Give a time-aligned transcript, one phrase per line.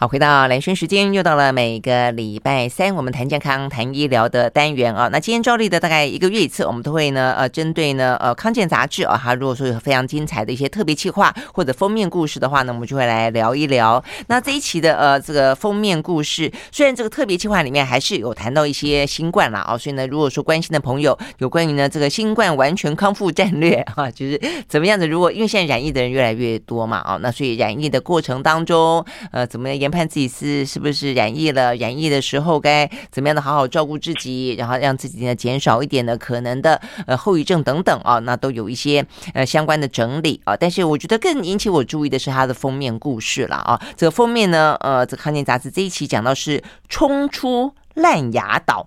[0.00, 5.08] 好，回到兰萱时间，又到了每个礼拜三我们谈健康、谈医疗的单元啊。
[5.08, 14.00] 那今天照例的大概一个月一次，我们都会呢呃针对呢呃康健杂志啊，它如果说有非常精彩的一些特别企划或者封面故事的话呢，我们就会来聊一聊。
[14.28, 25.08] 那这一期的呃这个封面故事，虽然这个特别企划里面还是有谈到一些新冠啦啊，所以呢如果说关心的朋友有关于呢这个新冠完全康复战略啊，就是怎么样子？
[25.08, 31.74] 如果因为现在染疫的人越来越多嘛啊，那所以染疫的过程当中呃怎么样研判自己是是不是染疫了？
[31.76, 40.54] 染疫的时候该怎么样的好好照顾自己，然后让自己呢减少一点的可能的呃后遗症等等啊，那都有一些呃相关的整理啊。
[40.54, 43.80] 但是我觉得更引起我注意的是它的封面故事了啊。
[43.96, 48.86] 这个封面呢，呃，这康健杂志这一期讲到是冲出烂牙岛。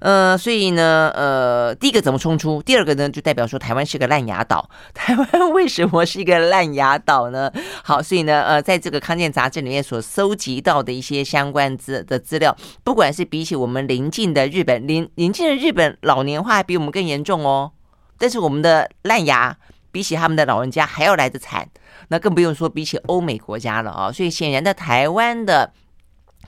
[0.00, 2.62] 呃，所以呢，呃，第一个怎么冲出？
[2.62, 4.68] 第二个呢，就代表说台湾是个烂牙岛。
[4.92, 7.50] 台湾为什么是一个烂牙岛呢？
[7.82, 17.72] 好，所以呢，呃，在这个康健杂志里面所搜集到的一些相关资的资料，不管是比起我们邻近的日本，邻邻近的日本老年化比我们更严重哦。
[18.18, 19.56] 但是我们的烂牙
[19.90, 21.68] 比起他们的老人家还要来得惨，
[22.08, 24.12] 那更不用说比起欧美国家了啊。
[24.12, 25.72] 所以显然的，台湾的。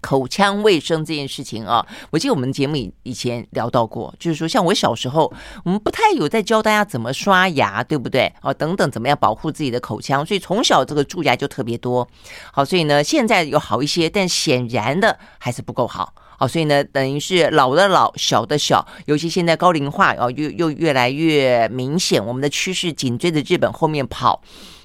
[0.01, 5.33] 口腔卫生这件事情啊，我记得我们节目以以前聊到过，就是说像我小时候，
[5.65, 8.33] 我们不太有在教大家怎么刷牙，对不对？
[8.43, 12.07] 哦，等等，怎么样保护自己的口腔，所以从小这个蛀牙就特别多。
[12.53, 16.13] 好，所以呢，现在有好一些，但显然的还是不够好。
[16.39, 24.41] 好，所以呢，等于是老的老，小的小，尤其现在高龄化哦，又又越来越明显，我们的趋势紧追着日本后面跑。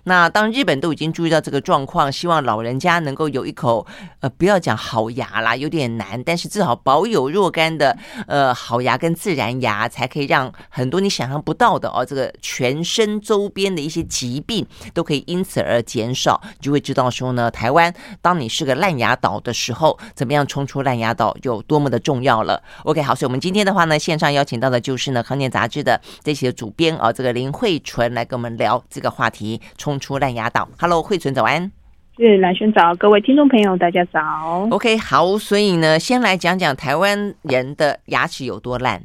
[0.06, 3.86] 那当日本都已经注意到这个状况，希望老人家能够有一口
[4.20, 22.62] 呃，不要讲好牙啦，有点难，但是至少保有若干的呃好牙跟自然牙，才可以让很多你想象不到的哦，这个全身周边的一些疾病都可以因此而减少，就会知道说呢，台湾当你是个烂牙岛的时候，怎么样冲出烂牙岛有多么的重要了。
[22.84, 29.62] OK，好，所以我们今天的话呢，线上邀请到的就是呢康健杂志的这些主编啊、哦，这个林慧纯来跟我们聊这个话题。
[29.78, 31.72] 冲出烂牙岛，Hello，慧存早安，
[32.18, 34.68] 是蓝轩早，各位听众朋友大家早。
[34.72, 39.02] OK，好，所以呢，先来讲讲台湾人的牙齿有多烂。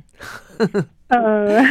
[1.09, 1.63] 呃，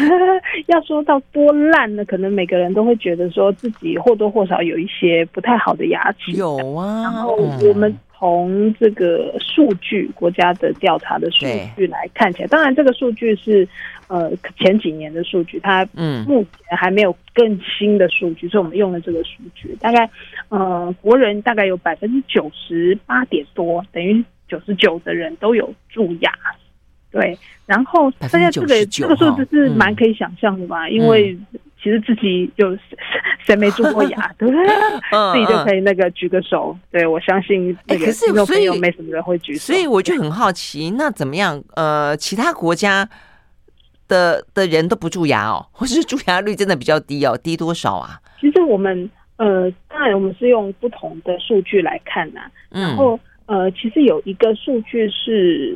[0.65, 6.31] 要说到多烂呢，可能每个人都会觉得说自己或多或少有一些不太好的牙齿。
[6.31, 11.45] 有啊，然后我们从这个数据，国家的调查的数
[11.75, 13.67] 据来看起来，当然这个数据是。
[14.09, 19.75] 呃，前几年的数据，它嗯，目前还没有更新的数据，嗯，所以我们用了这个数据。
[19.81, 20.09] 大概
[20.47, 26.31] 呃，国人大概有百分之九十八点多，等于九十九的人都有蛀牙。
[27.11, 30.85] 对，然后大家这个这个数字是蛮可以想象的吧？
[30.87, 31.37] 嗯，因为
[31.81, 32.75] 其实自己就
[33.45, 34.65] 谁没蛀过牙， 对不对？
[35.33, 36.77] 自己就可以那个举个手。
[36.91, 39.59] 对，我相信那个听众朋友没什么人会举手。
[39.59, 41.63] 所以我就很好奇，那怎么样？
[41.75, 43.07] 呃，其他国家。
[44.09, 48.17] 的的人都不蛀牙哦， 或是蛀牙率真的比较低哦，低多少啊？
[48.39, 52.39] 其实我们呃，当然我们是用不同的数据来看呐。
[52.69, 55.75] 然后呃，其实有一个数据是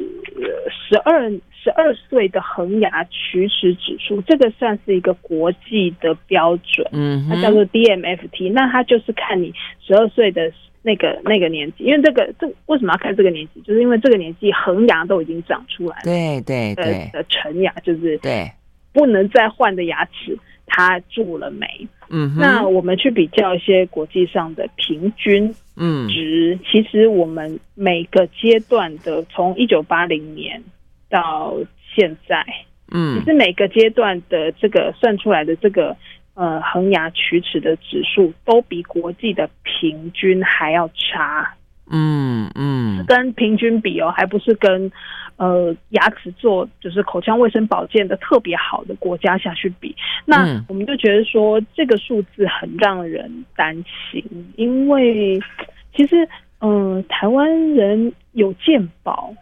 [0.70, 1.30] 十二
[1.64, 8.52] 十二岁的恒牙龋齿指数，这个算是一个国际的标准，嗯，它叫做 DMFT。
[8.52, 9.54] 那它就是看你
[9.86, 10.52] 十二岁的。
[10.84, 13.62] 那个那个年纪，因为这个这为什么要看这个年纪？
[13.62, 18.52] 就是因为这个年纪恒牙都已经长出来了，对对对，的成牙就是对
[18.92, 20.36] 不能再换的牙齿，
[20.66, 21.68] 它蛀了没？
[22.10, 30.60] 嗯，那我们去比较一些国际上的平均嗯值，其实我们每个阶段的从一九八零年
[31.12, 31.54] 到
[31.94, 32.44] 现在，
[32.92, 35.96] 嗯，其实每个阶段的这个算出来的这个。
[36.34, 41.54] 呃，恒牙龋齿的指数都比国际的平均还要差。
[41.90, 44.90] 嗯嗯，跟平均比哦，还不是跟
[45.36, 49.94] 呃牙齿做就是口腔卫生保健的特别好的国家下去比。
[50.26, 53.76] 那我们就觉得说这个数字很让人担
[54.10, 54.24] 心，
[54.56, 55.38] 因为
[55.94, 56.24] 其实
[56.60, 59.34] 嗯、呃，台湾人有健保，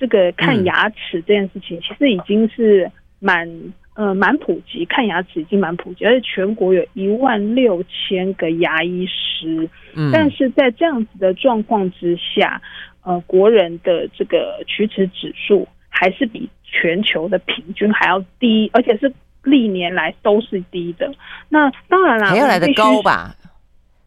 [0.00, 3.48] 这个看牙齿这件事情其实已经是蛮。
[3.94, 9.68] 呃，蛮普及，看牙齿已经蛮普及，而且全国有一万六千个牙医师。
[9.94, 12.62] 嗯，但是在这样子的状况之下，
[13.02, 19.12] 呃，国人的这个龋齿指数还是比全球的平均还要低，而且是
[19.42, 21.12] 历年来都是低的。
[21.50, 23.34] 那当然啦，还要来的高吧？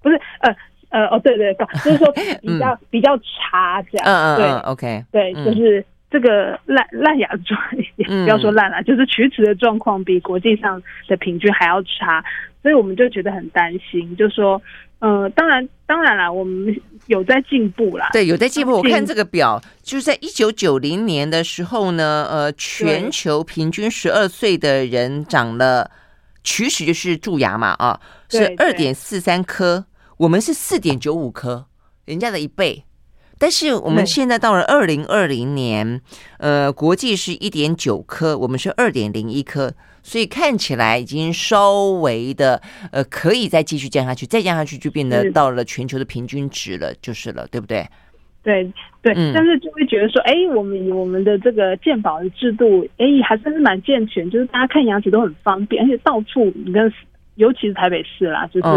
[0.02, 0.56] 不是，呃
[0.94, 1.54] 呃，哦，对对，
[1.84, 2.10] 就是说
[2.42, 4.08] 比较、嗯、比较差这样。
[4.08, 5.82] 嗯对嗯，OK，对，就是。
[5.82, 7.60] 嗯这个烂烂牙状，
[7.96, 12.24] 也不要说烂了，就是龋齿的状况比国际上的平均还要差，
[12.62, 14.62] 所以我们就觉得很担心，就说，
[15.00, 18.10] 呃，当然，当然啦，我们有在进步啦。
[18.14, 18.74] 对，有在进步。
[18.74, 25.90] 我看这个表，就是在一九九零年的时候呢，呃，全球平均十二岁的人长了
[26.44, 28.00] 龋齿，就是蛀牙嘛，啊，
[28.30, 29.84] 是二点四三颗，
[30.24, 31.66] 我们是四点九五颗，
[32.06, 32.86] 人家的一倍。
[33.38, 36.00] 但是我们现在到了二零二零年，
[36.38, 39.74] 呃，国际是一点九颗，我们是二点零一颗。
[40.02, 42.62] 所以看起来已经稍微的
[42.94, 47.86] 呃，可以再继续降下去，再降下去就变得到了全球的平均值了，就是了，对不对？
[48.42, 48.72] 对
[49.02, 56.94] 对，嗯、但是就会觉得说，哎，我们以我们的这个鉴宝的制度，哎，还算是蛮健全，就是大家看牙齿都很方便，而且到处你跟，
[57.36, 58.68] 尤其是台北市啦，就是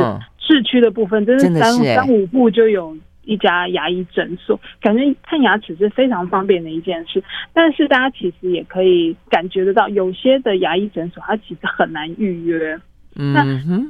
[0.46, 2.96] 市区的部分，嗯、真的三三五步就有。
[3.28, 7.20] 一家牙医诊所，感觉看牙齿是非常方便的一件事。
[7.52, 12.78] 但是大家其实也可以感觉得到，有些的牙医诊所它其实很难预约。
[13.16, 13.42] 嗯，那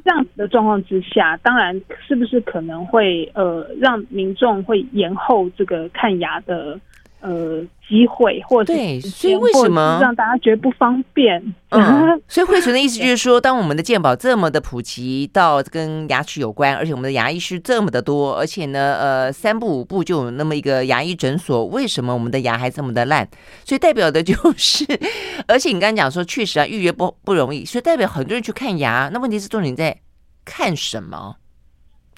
[0.03, 6.81] 这样子的状况之下，当然是不是可能会呃让民众会延后这个看牙的
[7.20, 7.64] 呃。
[7.88, 11.40] 机会或者对，所以为什么让大家觉得不方便？
[11.68, 23.28] 嗯， 所以慧纯的意思就是说，当我们的健保这么的普及到跟牙齿有关，而且我们的牙医师这么的多，而且呢，呃，三步五步就有那么一个牙医诊所，为什么我们的牙还这么的烂？
[23.64, 24.84] 所以代表的就是，
[25.46, 29.08] 而且你刚刚讲说，确实啊，预约不不容易，所以代表很多人去看牙。
[29.12, 29.96] 那问题是，重点在
[30.44, 31.36] 看什么？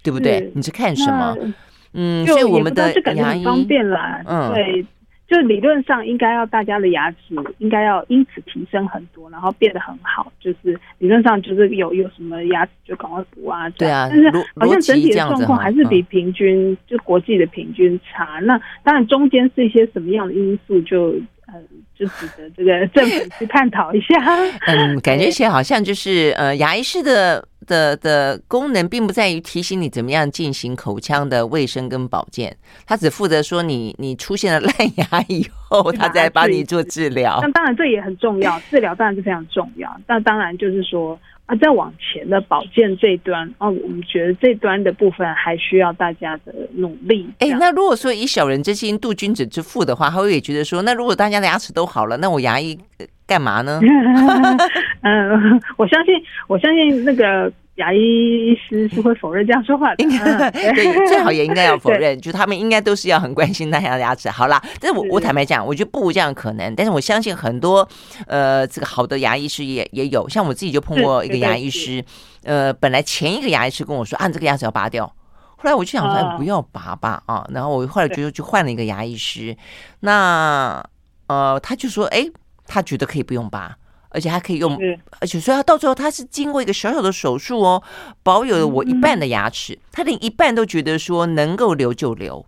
[0.03, 0.51] 对不对？
[0.55, 1.37] 你是看什么？
[1.93, 4.85] 嗯，所以我们的牙医方便啦，嗯，对。
[5.29, 7.19] 就理论上应该要大家的牙齿
[7.59, 10.33] 应该要因此提升很多，然后变得很好。
[10.41, 14.09] 就是理论上就是有有什么牙齿就赶快补啊，对啊。
[14.11, 18.41] 但是好像整体的状况还是比平均就国际的平均差。
[18.41, 21.15] 那当然中间是一些什么样的因素就。
[21.53, 21.67] 嗯，
[21.97, 24.15] 就值得这个 政府去探讨一下。
[24.67, 32.55] 嗯，感觉起来好像就是呃，牙医师的的的功能并不在于提醒你怎么样进行口腔的卫生跟保健，
[32.87, 37.39] 他只负责说你你出现了烂牙以后，他再帮你做治疗。
[37.43, 39.95] 那当然这也很重要， 治疗当然是非常重要。
[40.07, 41.19] 那当然就是说。
[41.49, 47.27] 啊，再往前的保健这一端，哦，我们觉得这端的部分还需要大家的努力。
[47.39, 52.79] 哎，那如果说以小人之心度君子之腹的话，他会也觉得说，那如果大家的牙齿都好了，那我牙医
[53.27, 53.81] 干嘛呢？
[55.01, 56.15] 嗯，我相信，
[56.47, 57.51] 我相信那个。
[57.79, 60.05] 牙医师是会否认这样说话的？
[60.53, 64.29] 对， 最好也应该要否认，就他们应该都是要很关心大家的牙齿。
[64.29, 66.75] 好啦，但是我我坦白讲，我觉得不无这样可能。
[66.75, 67.89] 但是我相信很多
[68.27, 72.05] 呃，这个好的牙医师也也有，像我自己就碰过一个牙医师，
[72.43, 75.07] 呃，本来前一个牙医师跟我说，啊，这个牙齿要拔掉，
[75.57, 79.57] 后来我就想说不要拔吧啊，然后我后来就就换了一个牙医师，
[80.01, 80.85] 那
[81.29, 82.27] 呃，他就说，哎，
[82.67, 83.77] 他觉得可以不用拔。
[84.11, 84.79] 而且还可以用，
[85.21, 87.83] 而且所以他到最后他是经过一个小小的手术哦，
[88.23, 92.45] 保有了我一半的牙齿，他连一半都觉得说能够留就留，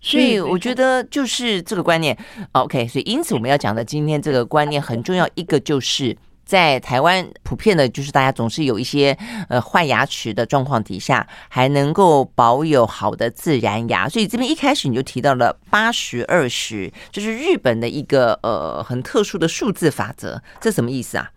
[0.00, 2.16] 所以我觉得就是这个观念
[2.52, 6.16] ，OK，所以因此我们要讲的今天这个观念很重要，一个就是。
[6.48, 9.14] 在台湾，普遍的就是大家总是有一些
[9.50, 14.08] 呃坏牙齿的状况底下，还能够保有好的自然牙。
[14.08, 21.30] 所以这边一开始你就提到了八十二十，就是日本的一个呃很特殊的数字法则，这什么意思啊？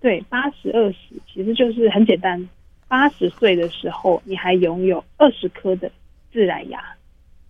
[0.00, 0.96] 对，八十二十
[1.30, 2.48] 其实就是很简单，
[2.88, 5.90] 八十岁的时候你还拥有二十颗的
[6.32, 6.80] 自然牙，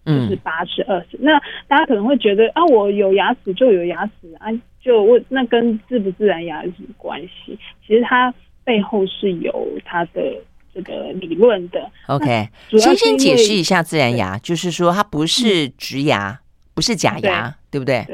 [0.05, 1.17] 就是八十二十。
[1.21, 1.39] 那
[1.69, 4.51] 大家可能会觉得啊，我有牙齿就有牙齿啊。
[4.87, 7.59] 就问那跟自不自然牙有什么关系？
[7.85, 10.23] 其实它背后是有它的
[10.73, 11.91] 这个理论的。
[12.07, 16.39] OK，先先解释一下自然牙，就是说它不是植牙，嗯、
[16.73, 18.05] 不是假牙，对，对不对？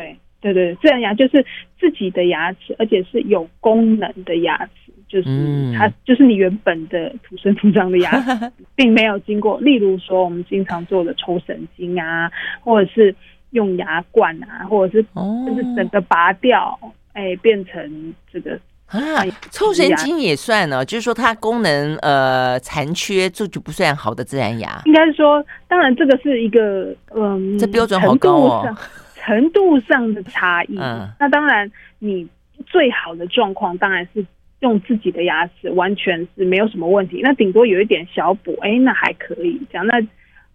[0.41, 1.45] 对对对，自然牙就是
[1.79, 5.29] 自己的牙齿，而且是有功能的牙齿，就是
[5.77, 13.15] 它就是你原本的土生土长的牙齿， 并没有经过，例如说我们经常做的抽神经啊，或者是。
[13.53, 15.03] 用牙冠啊，或者是
[15.47, 16.79] 就是整个拔掉，
[17.13, 24.81] 哎、欸，变成这个啊，抽神经也算呢，就是说它功能呃残缺，这就不算好的自然牙。
[24.87, 28.77] 应该是说，当然这个是一个嗯，这标准好高哦，
[29.17, 30.77] 程度上的差异。
[30.79, 32.27] 嗯，那当然，你
[32.67, 34.25] 最好的状况当然是
[34.61, 37.21] 用自己的牙齿，完全是没有什么问题。
[37.23, 39.87] 那顶多有一点小补，哎、欸，那还可以这样。
[39.87, 40.01] 那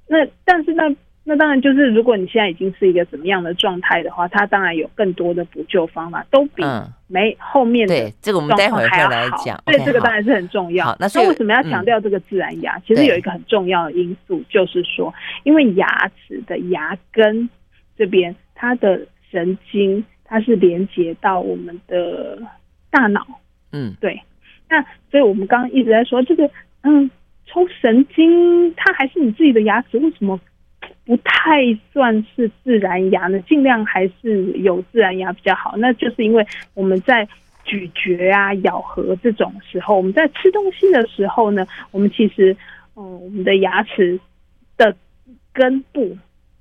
[0.07, 0.91] 那但是那。
[1.29, 6.63] 那当然就是，如果你现在已经是一个怎么样的状态的话，它当然有更多的补救方法，都比
[7.07, 9.61] 没后面的对这个我们待会儿再来讲。
[9.65, 10.95] 对，这个当然是很重要。
[10.97, 12.79] 那为什么要强调这个自然牙？
[12.87, 17.49] 其实有一个很重要的因素，就是说，因为牙齿的牙根
[17.97, 22.41] 这边，它的神经它是连接到我们的
[22.89, 23.27] 大脑。
[23.73, 24.21] 嗯，对。
[24.69, 24.81] 那
[25.11, 26.49] 所以我们刚刚一直在说这个，
[26.83, 27.11] 嗯。
[27.49, 30.37] 抽神经，它还是你自己的牙齿，为什么
[31.07, 31.61] 不太
[31.91, 33.39] 算是自然牙呢？
[33.47, 35.75] 尽量还是有自然牙比较好。
[35.77, 37.27] 那就是因为我们在
[37.63, 42.55] 咀嚼啊、咬合这种时候，我们在吃东西的时候呢，我们其实，
[42.97, 44.19] 嗯，我们的牙齿
[44.75, 44.93] 的
[45.53, 46.17] 根部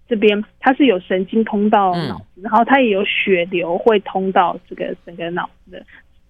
[0.08, 5.84] 这边它是有神经通到脑子，嗯、然后它也有血流会通到这个整个脑子的。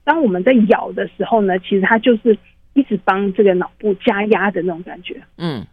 [0.04, 2.38] 当我们在咬的时候呢，其实它就是
[2.73, 5.20] 一直帮这个脑部加压的那种感觉。
[5.37, 5.66] 嗯，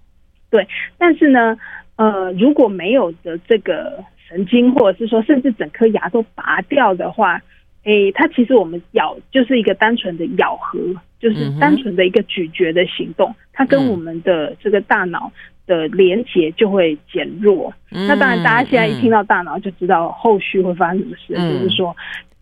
[0.50, 0.68] 对。
[0.98, 1.58] 但是呢，
[1.96, 7.42] 呃，如果没有的这个神经，或者是说甚至整颗牙都拔掉的话。
[7.86, 10.80] 诶，它其实我们咬就是一个单纯的咬合，
[11.20, 15.30] 就是单纯的一个咀嚼的行动，它跟我们的这个大脑
[15.68, 17.74] 的连接就会减弱。
[17.90, 21.94] 那当然，大家现在一听到大脑就知道后续会发生什么事，就是说，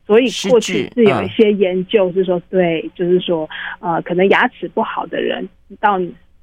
[0.06, 5.98] 所以过去是有一些研究是说，对，就是说，呃，可能牙齿不好的人到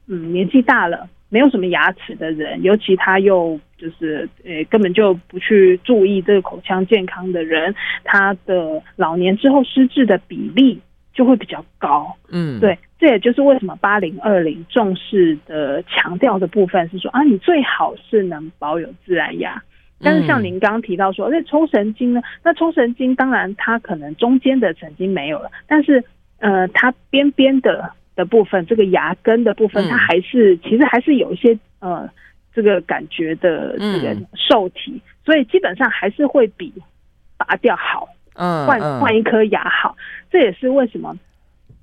[0.08, 1.08] 嗯年纪大了。
[1.30, 10.80] 没有什么牙齿的人，尤其他又就是呃根本就不去注意这个口腔健康的人，他的老年之后失智的比例
[11.12, 12.16] 就会比较高。
[12.30, 19.62] 嗯，对，这也就是为什么八零二零重视的强调的部分是说啊，你最好是能保有自然牙。
[20.00, 22.22] 但是像您刚刚提到说，那抽神经呢？
[22.42, 26.02] 那抽神经当然它可能中间的神经没有了，但是
[26.38, 27.92] 呃，它边边的。
[28.18, 32.10] 的部分，这个牙根的部分，它还是、嗯、其实还是有一些呃
[32.52, 36.74] 这个感觉的这个受体，嗯、所以基本上还是会比
[37.36, 39.96] 拔掉好，嗯，换换一颗牙好。
[40.32, 41.16] 这也是为什么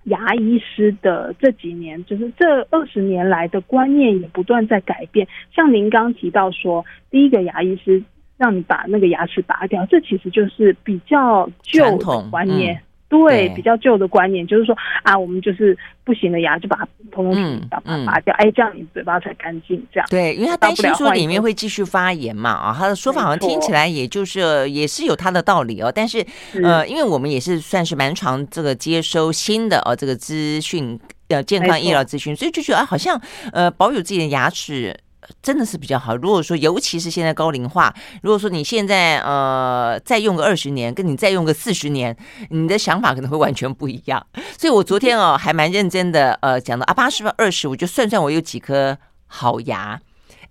[0.03, 5.25] 牙医师的这几年，就是这二十年来的观念也不断在改变。
[5.55, 8.03] 像您刚提到说，第一个牙医师
[8.37, 12.81] 让你把那个牙齿拔掉，这其实就是比较旧的观念。
[13.07, 19.81] 对，比较旧的观念就是说啊，我们就是不行的牙就把它通通去把它拔掉，哎，这样你嘴巴才干净。
[19.93, 25.91] 这样对，因为他担心说里面会继续发炎嘛啊，他的说法好像听起来也就是也是有他的道理哦。
[25.93, 26.25] 但是
[26.63, 33.21] 呃，因为我们也是算是蛮常这个接收新的哦这个资讯呃健康医疗资讯，所以就觉得啊，好像
[33.53, 34.95] 呃保有自己的牙齿。
[35.41, 36.15] 真的是比较好。
[36.15, 42.15] 如果说，尤其是现在高龄化，如果说你现在呃再用个二十年，跟你再用个四十年，
[42.49, 44.25] 你的想法可能会完全不一样。
[44.57, 49.99] 所以我昨天哦还蛮认真的呃讲到啊八十分二十，我就算算我有几颗好牙。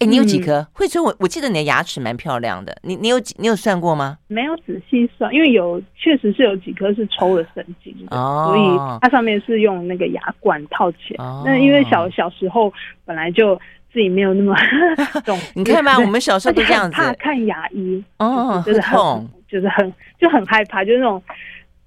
[0.01, 0.67] 哎，你有几颗？
[0.73, 2.77] 惠春，我我记得你的牙齿蛮漂亮的。
[2.83, 4.19] 你你有你有算过吗？
[4.27, 11.25] 没有仔细算，因为有确实是有几颗是抽了神经的，哦、所以它上面是用那个牙冠套起来。
[11.25, 12.73] 哦、那因为小小时候
[13.05, 13.61] 本来就。
[13.95, 14.55] 自己没有那么
[15.25, 21.23] 懂，你看吧，我们小时候都这样子，怕看牙医哦，就是很痛，就是很就很害怕，就是那种。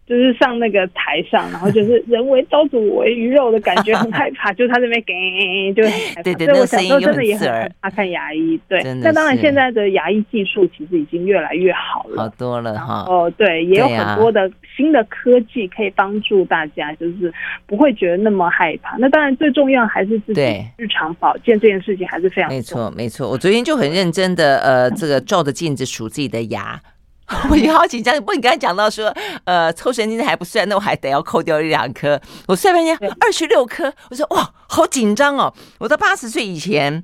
[0.08, 4.54] 就是上那个台上，然后就是 人为刀俎我为鱼肉的感觉， 很害怕。
[4.54, 6.24] 就是他这边给，就很害怕。
[6.24, 8.58] 对对，所以我小时候真的也很害怕看牙医。
[8.70, 13.06] 对，那当然现在的牙医技术其实已经越来越好了，好多了哈。
[13.08, 17.34] 哦，对，也有很多的新的科技可以帮助大家，就是
[17.66, 18.96] 不会觉得那么害怕。
[18.98, 20.42] 那当然最重要还是自己
[20.78, 22.50] 日常保健这件事情还是非常。
[22.50, 26.82] 没错没错，我昨天就很认真的呃，这个照着镜子数自己的牙。
[27.52, 32.20] 我也好紧张，不过你刚才讲到说，呃，抽神经还不算，那我还得要扣掉一两颗。
[32.48, 35.54] 我算半天二十六颗，我说哇，好紧张哦！
[35.80, 37.04] 我到八十岁以前，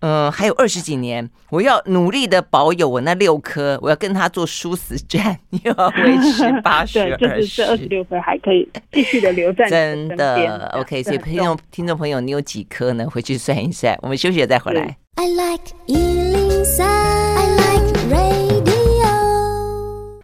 [0.00, 5.72] 嗯、呃，还有二十几年，我要努力的保有我那六颗，我要跟他做殊死战， 要
[6.04, 7.16] 维持 八十二十。
[7.16, 11.02] 就是这二十六颗还可以继续的留在真的 OK。
[11.02, 13.04] 所以听众听众朋友，你有几颗呢？
[13.10, 13.98] 回去算一算。
[14.02, 14.96] 我们休息了再回来。
[15.16, 15.74] I like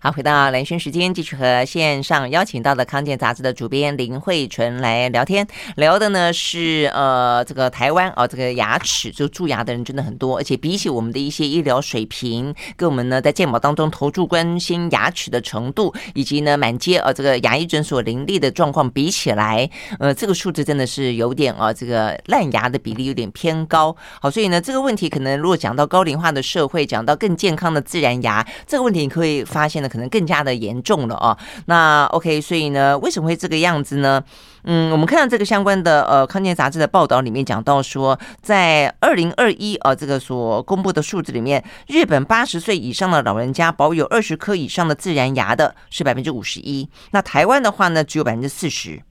[0.07, 5.45] 好，回到蓝轩时间，继续和线上邀请到的康健杂志的主编林慧纯来聊天，
[5.75, 23.97] 聊的呢是呃这个台湾哦，这个牙齿就蛀牙的人真的很多，而且比起我们的一些医疗水平，跟我们呢在健保当中投注关心牙齿的程度，以及呢满街呃这个牙医诊所林立的状况比起来，呃这个数字真的是有点啊、这个烂牙的比例有点偏高。
[24.21, 29.89] 好，所以呢这个问题可能如果讲到高龄化的社会，讲到更健康的自然牙，这个问题你可以发现呢。
[29.97, 31.37] 可能更加的严重了哦。
[31.65, 34.23] 那 OK，所以呢，为什么会这个样子呢？
[34.65, 49.03] 嗯，我们看到这个相关的呃康健杂志的报道里面讲到说，在二零二一啊这个所公布的数字里面，日本八十岁以上的老人家保有二十颗以上的自然牙的是百分之五十一，那台湾的话呢只有百分之四十。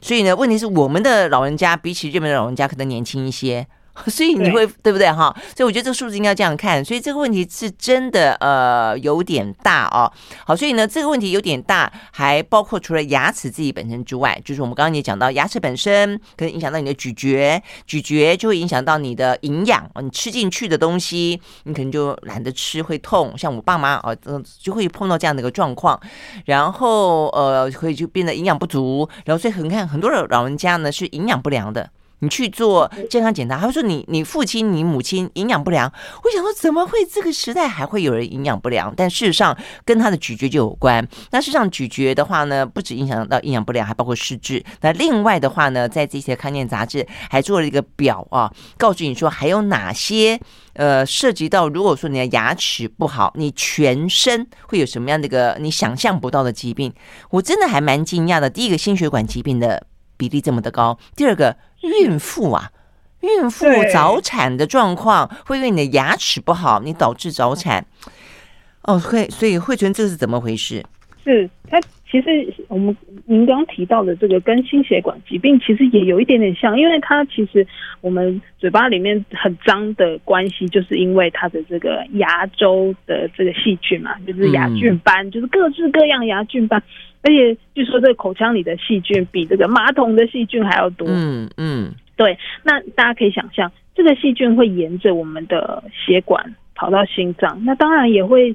[0.00, 3.66] 所以呢，问题是我们的老人家比起日本的老人家可能年轻一些。
[4.06, 5.34] 所以你会对，对不对哈？
[5.56, 10.10] 所以我觉得这个数字应该这样看，所以这个问题是真的呃有点大哦。
[10.44, 23.36] 好，所以呢这个问题有点大，还包括除了牙齿自己本身之外，就是我们刚刚也讲到牙齿本身可能影响到你的咀嚼，咀嚼就会影响到你的营养，你吃进去的东西你可能就懒得吃，会痛。
[23.36, 25.98] 像我爸妈哦，嗯，就会碰到这样的一个状况，
[26.44, 31.90] 然后呃会就变得营养不足，然后所以很看很多的老人家呢是营养不良的。
[32.20, 35.92] 你去做健康检查，他会说你你父亲你母亲营养不良。
[36.24, 38.92] 我想说怎么会这个时代还会有人营养不良？
[38.96, 41.06] 但事实上跟他的咀嚼就有关。
[41.30, 44.64] 那事实上咀嚼的话呢，不止影响到营养不良，还包括失智。
[44.80, 50.40] 那另外的话呢，在这些康健杂志还做了一个表啊，告诉你说还有哪些
[50.74, 56.92] 呃涉及到，如果说你的牙齿不好，你全身会有什么样的一个你想象不到的疾病。
[57.30, 58.48] 我真的还蛮惊讶的。
[58.48, 61.56] 第一个心血管疾病的比例这么的高，第二个。
[61.82, 62.72] 孕妇啊，
[63.20, 67.86] 孕妇早产的状况会因为你的牙齿不好，你导致早产。
[68.82, 70.82] 哦，会，所以慧纯，这是怎么回事？
[71.22, 71.80] 是它
[72.10, 72.96] 其实我们
[73.26, 77.64] 您刚刚提到的这个跟心血管疾病其实也有一点点像，因为它其实
[78.00, 86.82] 我们嘴巴里面很脏的关系，就是因为它的这个牙周的这个细菌嘛，就是牙菌斑，嗯、就是各式各样牙菌斑。
[87.26, 91.08] 而且据说这个口腔里的细菌比这个马桶的细菌还要多。
[91.10, 92.38] 嗯嗯，对。
[92.62, 98.54] 那大家可以想象，这个细菌会沿着我们的血管跑到心脏，那当然也会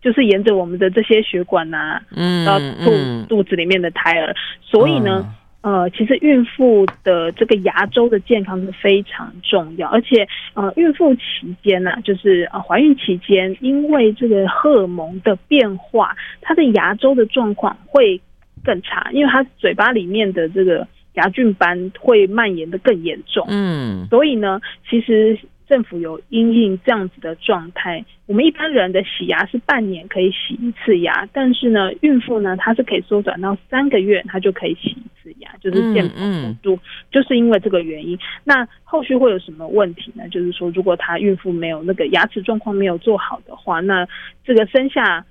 [0.00, 4.32] 就是沿着我们的这些血管呐、啊，嗯，到肚肚子里面的胎儿。
[4.62, 5.24] 所以呢。
[5.26, 11.20] 嗯呃，其实孕妇的这个牙周的健康是非常重要，而且呃，孕妇期
[11.62, 18.20] 间呢、啊，就是呃怀孕期间，因为这个荷尔蒙的变化，她的牙周的状况会
[18.64, 23.44] 更差，因为她嘴巴里面的这个牙菌斑会蔓延的更严重。
[23.48, 25.38] 嗯，所以呢，其实。
[25.68, 36.78] 政府有因应这样子的状态，我们一般人的洗牙是半年可以洗一次牙，但是呢，孕妇呢，她是可以缩短到三个月，她就可以洗一次牙，就是健保补助，
[37.10, 38.18] 就是因为这个原因。
[38.44, 40.26] 那后续会有什么问题呢？
[40.30, 44.08] 就是说，如果她孕妇没有那个牙齿状况没有做好的话，那
[44.44, 45.26] 这个生下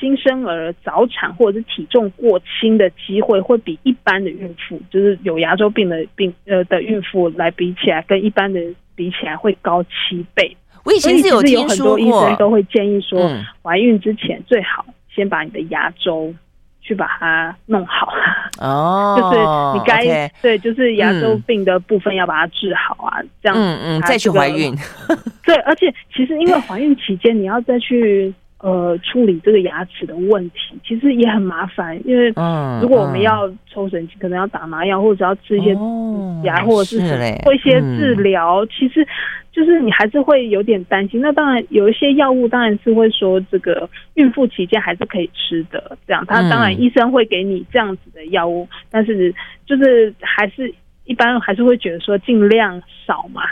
[0.00, 8.60] 新生儿早产或者是体重过轻的机会，会比一般的孕妇，就是有牙周病的病呃的孕妇来比起来，跟一般的。
[8.96, 10.56] 比起来会高七倍。
[10.82, 13.30] 我以前是有听说过，医生都会建议说，
[13.62, 16.34] 怀孕之前最好先把你的牙周
[16.80, 18.12] 去把它弄好。
[18.58, 19.38] 哦， 就是
[19.78, 24.74] 你该对，就是牙周病的部分要把它治好啊，这样嗯嗯，再去怀孕。
[25.44, 28.34] 对，而且其实因为怀孕期间你要再去。
[28.58, 32.28] 呃，处理这个牙齿的问题其实也很麻烦，因为
[32.80, 35.76] 如果我们要抽神经，可能要打麻药，或者要吃一些
[36.42, 36.98] 牙，或者是
[37.44, 39.06] 做一些治疗，其实
[39.52, 41.20] 就是你还是会有点担心。
[41.20, 49.34] 那当然有一些药物，当然是会说这个孕妇期间还是可以吃的，这样他当然医生会给你这样子的药物，但是
[49.66, 53.42] 就是还是一般还是会觉得说尽量少嘛。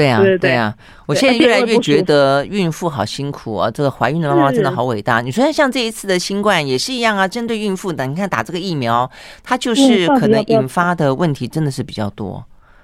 [0.00, 0.74] 对啊，对啊，
[1.06, 3.70] 我现在越来越觉得孕妇好辛苦啊！
[3.70, 5.20] 这个怀孕的妈妈真的好伟大。
[5.20, 9.10] 你说像这一次的新冠也是一样啊，针对孕妇的，你看打这个疫苗，
[9.42, 12.42] 它就是可能引发的问题真的是比较多。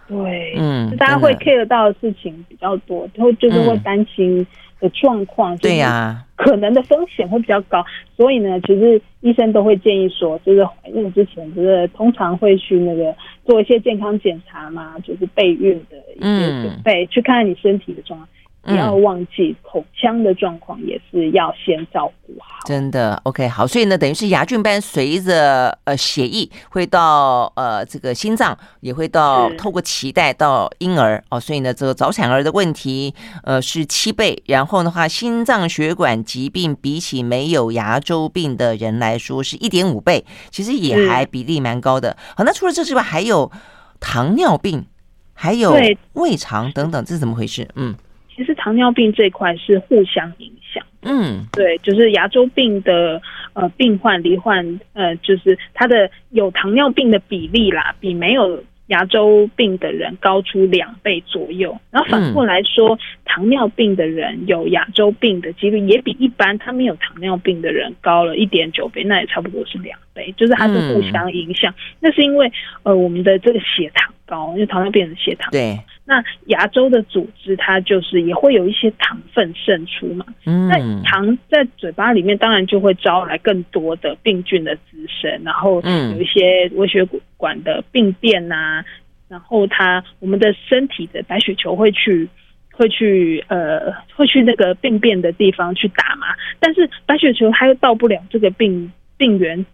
[0.09, 4.47] 对，嗯，大家会 care 到的事情比较多，然后就是会担心
[4.81, 7.85] 的状况，对呀，可能的风险会比较高。
[8.17, 18.29] 所以呢，其实医生都会建议说，就是怀孕之前，就是通常会去那个做一些健康检查嘛，就是备孕的一些准备，去看看你身体的状况。
[18.67, 22.67] 不要忘记口腔的状况也是要先照顾好。
[22.67, 42.17] 真的，OK，好，所以呢，等于是牙菌斑随着呃血液会到呃这个心脏，也会到透过脐带到婴儿哦，所以呢，这个早产儿的问题呃是七倍，然后的话，心脏血管疾病比起没有牙周病的人来说是一点五倍，其实也还比例蛮高的。
[42.37, 43.53] 好，那除了这之外，还有
[44.01, 44.87] 糖尿病，
[45.35, 45.77] 还有
[46.15, 47.69] 胃肠等等，这是怎么回事？
[47.77, 47.95] 嗯。
[48.37, 53.21] 其实糖尿病这一块是互相影响，嗯，对，就是牙周病的
[53.55, 61.75] 呃病患罹患呃，就是他的有糖尿病的比例啦，比没有牙周病的人高出两倍左右。
[61.91, 71.73] 然后反过来说，嗯、糖尿病的人有牙周病的几率也比一般他没有糖尿病的人高了一点九倍，那也差不多是两倍，就是它是互相影响。
[71.73, 75.79] 嗯、那是因为呃我们的这个血糖高，因为糖尿病的血糖高对。
[76.09, 80.25] 那牙周的组织，它就是也会有一些糖分渗出嘛。
[80.45, 87.05] 嗯，那糖在嘴巴里面，当然就会招来更多的病菌的滋生，然后有一些微血
[87.37, 88.85] 管的病变呐、啊，
[89.29, 92.29] 然后它我们的身体的白血球会去
[92.71, 96.29] 会去呃会去那个病变的地方去打嘛，
[96.61, 99.67] 但是白血球它又到不了这个病病原。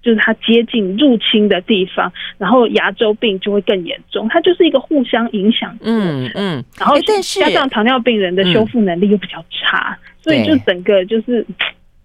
[0.00, 4.28] 就是它接近入侵的地方，然后牙周病就会更严重。
[4.28, 5.76] 它就是一个互相影响。
[5.82, 6.64] 嗯嗯。
[6.78, 11.44] 然后，但是加上糖尿病人的修复能力又比较差，嗯、所以就整个就是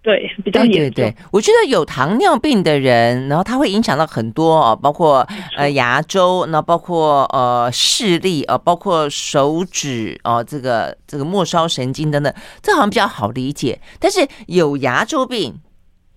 [0.02, 0.80] 对比较严重。
[0.80, 5.26] 对对对，我觉得有糖尿病的人，然后他会影响到很多哦，包括
[5.56, 13.78] 呃牙周，那包括呃视力，呃包括手指哦、呃，这个这个末梢神经等等，这好像比较好理解。
[14.00, 15.54] 但是有牙周病。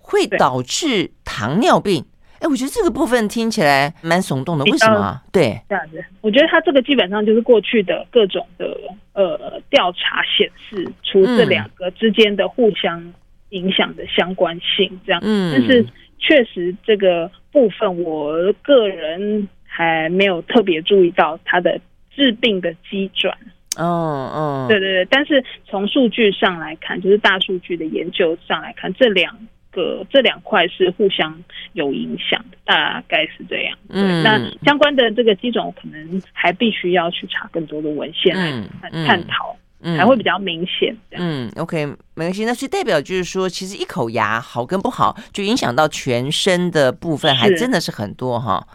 [0.08, 2.06] 会导致糖尿病，
[2.40, 4.64] 哎，我觉得这个部分听起来蛮耸动的。
[4.64, 5.22] 为什么？
[5.34, 8.66] 对，这样子，我觉得它这个基本上就是过去的各种的
[9.12, 13.14] 呃调查显示出这两个之间的互相
[13.50, 15.20] 影响的相关性，这样。
[15.26, 15.86] 嗯，但是
[16.18, 18.32] 确实这个部分，我
[18.64, 21.78] 个人还没有特别注意到它的
[22.16, 23.38] 致病的机转。
[23.78, 23.86] 嗯
[24.34, 25.08] 嗯，对对对。
[25.12, 29.38] 但是从数据上来看，就是大数据的研究上来看，这两。
[29.78, 31.32] 个这两块是互相
[31.74, 33.78] 有影响的，大概是这样。
[33.90, 38.52] 嗯，那相关的这个机种可能还必须要去查更多的文献来
[39.06, 40.98] 探讨，嗯，才会比较明显。
[41.12, 41.86] 嗯，OK，
[42.16, 42.44] 没关系。
[42.46, 48.68] 那是代表就是说，其实一口牙好跟不好，就影响到全身的部分，还真的是很多哈。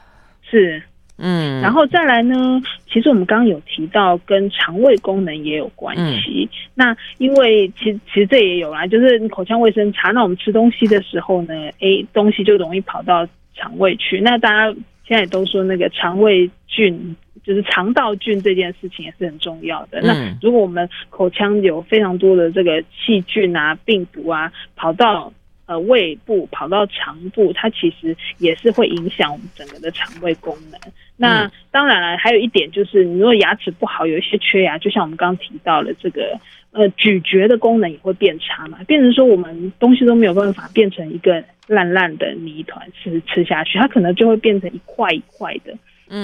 [0.42, 0.84] 是。
[1.24, 2.61] 嗯，然后再来呢，
[2.92, 6.48] 其实我们刚刚有提到跟肠胃功能也有关系。
[6.50, 14.20] 嗯、那因为其实其实这也有啦，就是你口腔卫生差，那我们吃东西的时候呢，诶，东西就容易跑到肠胃去。
[14.20, 20.00] 那大家现在也都说那个肠胃菌，就是肠道菌这件事情也是很重要的。
[20.00, 25.32] 嗯、那如果我们口腔有非常多的这个细菌啊、病毒啊，跑到
[25.66, 30.81] 呃，胃部跑到肠部，它其实也是会影响我们整个的肠胃功能。
[31.16, 36.37] 那当然了，还有一点就是，你如果牙齿不好，有一些缺牙，就像我们刚刚提到的这个，
[36.72, 45.72] 呃，咀嚼的功能也会变差嘛，变成说我们东西都没有办法变成一个烂烂的泥团吃吃下去，它可能就会变成一块一块的，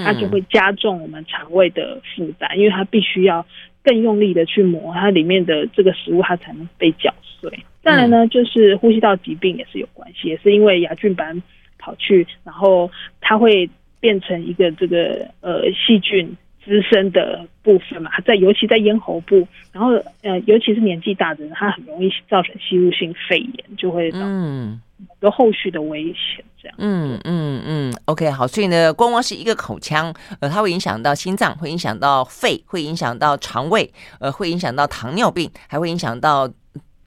[0.05, 3.47] 它就会加重我们肠胃的负担，因为它必须要
[3.85, 7.53] 更用力的去磨它里面的这个食物，它才能被搅碎。
[7.89, 11.43] 再来呢，就是呼吸道疾病也是有关系，也是因为牙菌斑
[11.79, 24.79] 跑去，然后它会变成一个这个呃细菌滋生的部分嘛，在尤其在咽喉部，然后呃尤其是年纪大的人，他很容易造成吸入性肺炎，就会嗯
[25.21, 26.77] 有后续的危险这样。
[26.79, 36.47] 嗯嗯嗯，OK 好，所以呢，光光是一个口腔，呃，它会影响到心脏，会影响到肺，会影响到肠胃，呃，会影响到糖尿病，还会影响到。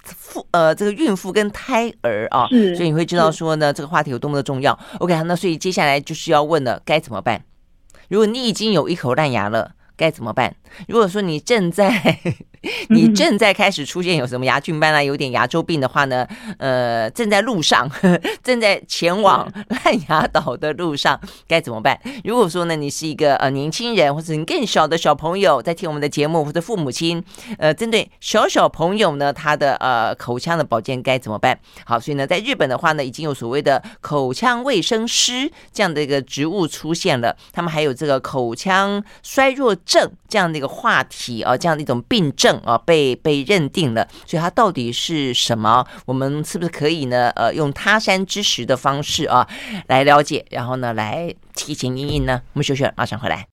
[0.03, 4.77] 妇呃，这个孕妇跟胎儿啊，是所以你会知道说呢，这个话题有多么的重要。
[4.99, 7.43] OK，那所以接下来就是要问了，该怎么办？
[8.09, 10.55] 如果你已经有一口烂牙了，该怎么办？
[10.87, 12.17] 如果说你正在
[12.89, 16.27] 你正在开始出现有什么牙菌斑啊，有点牙周病的话呢，
[16.59, 17.89] 呃，正在路上，
[18.43, 19.51] 正在前往
[19.83, 21.99] 烂牙岛的路上，该怎么办？
[22.23, 27.23] 如果说呢，你是一个呃年轻人，或者你更小的小朋友在听我们的节目，或者父母亲，
[27.57, 31.57] 呃，针对小小朋友呢，他的呃口腔的保健该怎么办？
[31.83, 42.51] 好，所以呢，在日本的话呢，已经有所谓的口腔卫生师这样的一个职务出现了，他们还有这个口腔衰弱症这样的一个话题啊，这样的一种病症。
[42.61, 45.83] 啊，被被认定了，所以它到底是什么？
[46.05, 47.31] 我们是不是可以呢？
[47.31, 49.47] 呃，用他山之石的方式啊，
[49.87, 52.39] 来了解，然后呢，来提前应应呢？
[52.53, 53.47] 我们休息，马上回来。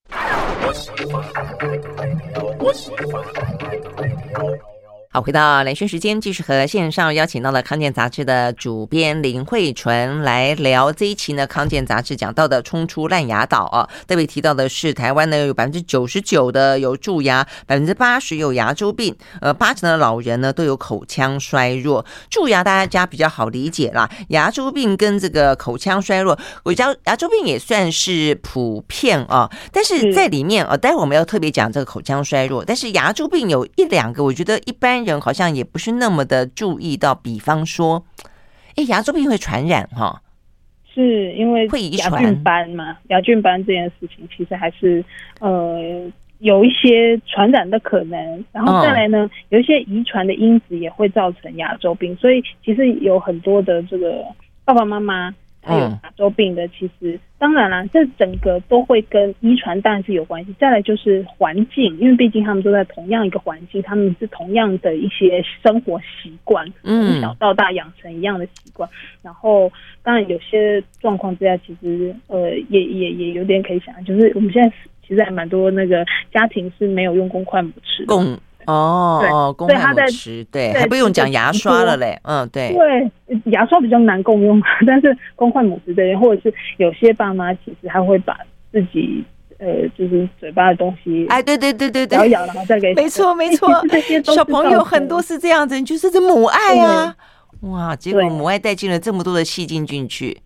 [5.18, 11.44] 好，回到连线时间，继续和线上邀请到了康健杂志的主编林慧纯来聊这一期呢。
[11.44, 22.06] 康健杂志讲到的冲出烂牙岛啊，特别提到的是台湾呢有百分之九十九的有蛀牙，百分之八十有牙周病，呃，八成的老人呢都有口腔衰弱。
[22.30, 29.50] 蛀牙大家比较好理解啦，牙周病跟这个口腔衰弱，我家牙周病也算是普遍啊。
[29.72, 38.04] 但是在里面啊，待会我们要特别讲这个口腔衰弱，但是牙周病有一两个，我觉得一般人好像也不是那么的注意到，比方说，
[38.76, 40.22] 哎，牙周病会传染哈？
[40.94, 42.96] 是因为会遗传牙菌斑嘛？
[43.08, 45.04] 牙菌斑这件事情其实还是
[45.40, 54.24] 呃有一些传染的可能，然后再来呢，哦、有一些遗传的因子也会造成牙周病，所以其实有很多的这个
[54.64, 55.34] 爸爸妈妈。
[55.68, 60.54] 还有牙周病的，其实当然啦，这整个都会跟遗传当然是有关系。
[60.58, 68.88] 再来就是环境，因为毕竟他们都在同样一个环境，他们是同样的一些生活习惯，从小到大养成一样的习惯。
[69.22, 69.70] 然后
[70.02, 74.74] 当然有些状况之下，其实呃也也也有点可以想，就是我们现在
[75.06, 78.06] 其实还蛮多那个家庭是没有用公筷母匙的。
[78.06, 78.38] 公
[78.72, 82.18] 哦，公筷母匙，对，还不用讲牙刷了嘞。
[82.22, 82.72] 嗯，对。
[82.72, 88.38] 对，牙刷比较难共用， 但是公筷母匙这些，或者是有些爸妈其实他会把
[88.70, 89.24] 自己。
[89.60, 89.66] 呃，
[89.98, 97.12] 就是嘴巴的东西，哎，对对对对对，咬咬然后再给，没错没错， 这些小朋友很多是这样子，就是这母爱啊，
[97.62, 100.38] 哇，结果母爱带进了这么多的细菌进去。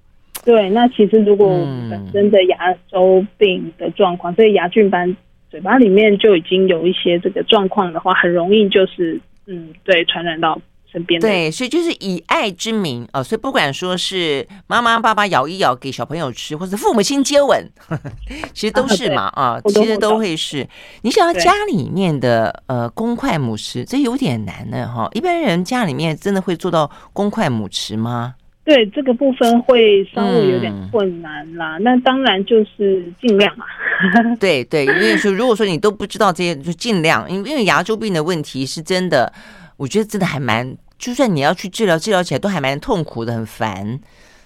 [0.46, 1.46] 对，那其实如果
[1.90, 5.14] 本身的牙周病的状况，所以牙菌斑
[5.52, 10.58] 嘴巴里面就已经有一些这个状况的话，很容易就是嗯，对，传染到。
[10.90, 18.10] 身边对，所以就是以爱之名啊、哦，所以不管说是妈妈爸爸咬一咬给小朋友吃，或者父母亲接吻，呵 呵
[18.52, 20.68] 其实都是 嘛啊，其实都会是。
[21.00, 25.08] 你想要家里面的呃公筷母匙，这有点难的哈。
[25.14, 28.34] 一般人家里面真的会做到公筷母匙吗？
[28.64, 31.78] 对，这个部分会稍微有点困难啦。
[31.78, 33.64] 嗯、那当然就是尽量嘛。
[34.38, 39.32] 对对，因为说如果说你都不知道这些，就尽量，因为因为牙周病的问题是真的。
[39.78, 43.98] 我觉得真的还蛮，就算你要去治疗，治疗起来都还蛮痛苦的，很烦。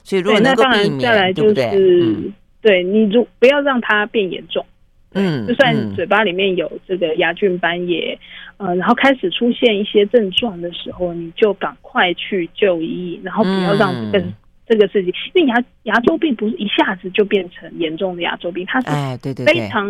[0.02, 4.64] 所以如果能够避免，就是，对，嗯、对你如不要让它变严重。
[5.12, 8.18] 嗯，就算嘴巴里面有这个牙菌斑也，嗯、
[8.58, 14.34] 呃，然后开始出现一些症状的时候，你就赶快去就医，然后不要让这个、嗯、
[14.66, 19.86] 这个事情，因为牙牙周病不是一下子就变成严重的牙周病，它是哎，对对，非常，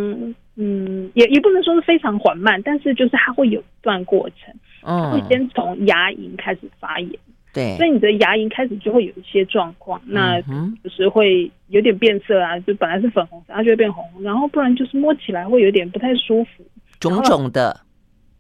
[0.57, 4.55] 嗯，也也不能说是非常缓慢，但是就是它会有一段过程。
[4.89, 7.11] 嗯，会先从牙龈开始发炎，
[7.53, 16.65] 对，所以你的牙龈开始就会有一些状况，那就是会有点变色啊，就本来是粉红色，它就会变红，然后不然就是摸起来会有点不太舒服，
[17.01, 17.81] 肿肿的，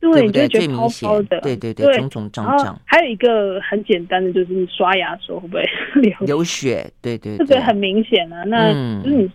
[0.00, 2.80] 对，你就会觉得泡泡的，对对对，肿肿胀胀。
[2.84, 5.64] 还有一个很简单的，就是你刷牙的时候会不会
[6.00, 6.90] 流流血？
[7.00, 9.30] 对对，这个很明显啊，那就是你。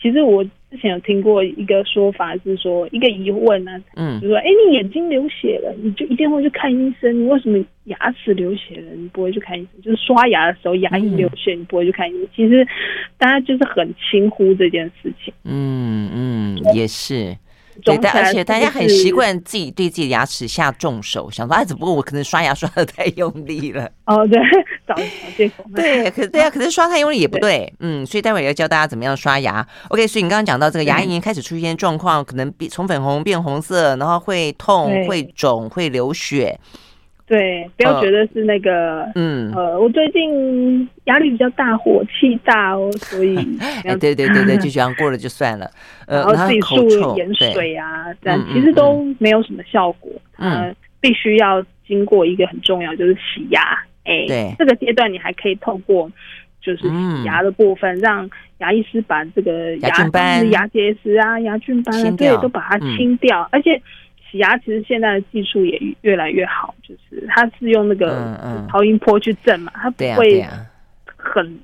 [0.00, 7.16] 其实我之前有听过一个说法，是说一个疑问呢、啊，嗯，就说，哎，你眼睛流血了，你就一定会去看医生。
[7.16, 9.80] 你为什么牙齿流血了，你不会去看医生？
[9.80, 12.24] 就是刷牙的时候牙龈流血，你不会去看医生。
[12.24, 12.66] 嗯、其实
[13.16, 15.32] 大家就是很轻忽这件事情。
[15.44, 17.36] 嗯嗯，也是。
[17.84, 23.90] 对，但而且大家很习惯自己对自己的牙齿下重手，想说，哎，只不过我可能刷牙刷的太用力了。
[24.06, 24.38] 哦，对，
[24.86, 25.02] 找找
[25.36, 25.64] 借口。
[25.74, 27.42] 对，可对啊，可是刷太用力也不对。
[27.42, 29.66] 对嗯，所以待会儿要教大家怎么样刷牙。
[29.88, 36.58] OK，所以你刚刚讲到这个牙龈开始出现状况，可能变从粉红变红色，然后会痛、会肿、会流血。
[37.24, 45.70] 对，不要觉得是那个，嗯，呃，我最近压力比较大，火气大哦，所以， 哎，对对对对， 就这样过了就算了，
[46.06, 53.62] 呃，然后自己漱盐水啊，这样其实都没有什么效果，嗯，必须要经过一个很重要，就是洗牙，
[54.04, 56.10] 哎，对，这个阶段你还可以透过
[56.60, 63.80] 就是洗牙的部分，让牙医师把这个牙菌斑、牙结石啊、牙菌斑啊，对，都把它清掉，而且。
[64.32, 70.42] 洗牙其实现在的技术也越来越好，就是它是用那个超音波去震嘛，它不会
[71.16, 71.60] 很。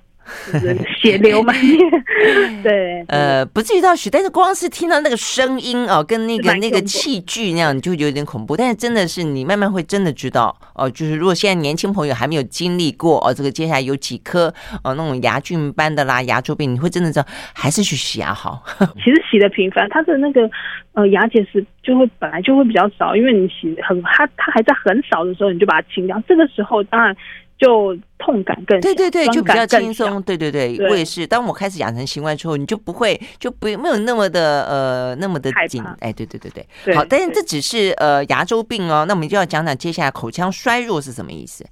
[1.01, 1.79] 血流满面，
[2.63, 8.57] 对，呃，不至于到血，但是光是听到那个声音哦，跟那个那个器具那样，你就有点恐怖。
[8.57, 18.63] 但是真的是你慢慢会真的知道哦，就是如果现在年轻朋友还没有经历过哦，这个接下来有几颗哦那种牙菌斑的啦，牙周病，你会真的知道还是去洗牙好。
[19.03, 20.49] 其实洗的频繁，它的那个
[20.93, 27.17] 呃牙结石就会本来就会比较少，因为你洗很它它还在很少的时候，你就把它清掉，这个时候当然。
[27.59, 30.23] 就痛感更对对对，就比较轻松。
[30.23, 31.27] 对对对，我也是。
[31.27, 35.83] 当我开始养成习惯之后，你就不会就不没有那么的呃那么的紧。
[36.01, 36.51] 哎，对对对
[36.85, 37.05] 对，好。
[37.05, 41.67] 但是这只是呃牙周病哦，那我们就要讲讲接下来口腔衰弱是什么意思。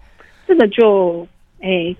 [0.46, 1.26] 这个就
[1.60, 1.94] 哎。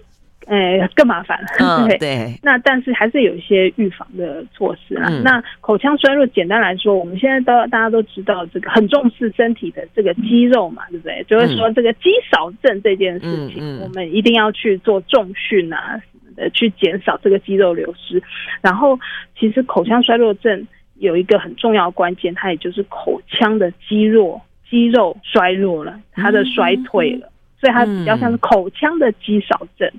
[0.47, 1.47] 呃，更麻烦了。
[1.59, 2.33] 嗯， 对。
[2.41, 5.09] 那但是还是有一些预防的措施啦。
[5.11, 11.25] 嗯、那口腔衰弱，简单来说，我们现在都大家都知道，这个很重视身体的这个肌肉嘛，对不对？
[11.29, 18.23] 就是说这个肌少症这件事情，嗯嗯、我们一定要去做重训啊什么的，去减少这个肌肉流失。
[18.63, 18.97] 然后，
[19.37, 20.65] 其实口腔衰弱症
[21.01, 29.91] 有一个很重要的关键，它也就是口腔的肌肉肌肉衰弱了，它的衰退了，嗯、所以它比较像是口腔的肌少症。